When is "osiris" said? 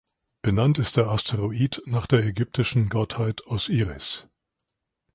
3.45-4.27